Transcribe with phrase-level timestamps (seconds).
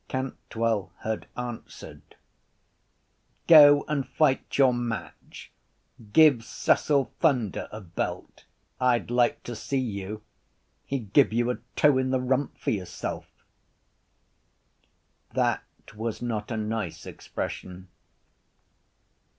[0.07, 2.01] Cantwell had answered:
[3.45, 5.51] —Go and fight your match.
[6.11, 8.45] Give Cecil Thunder a belt.
[8.79, 10.23] I’d like to see you.
[10.87, 13.27] He’d give you a toe in the rump for yourself.
[15.33, 15.63] That
[15.95, 17.87] was not a nice expression.